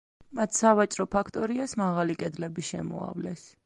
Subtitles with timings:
[0.37, 3.51] მათ სავაჭრო ფაქტორიას მაღალი კედლები შემოავლეს.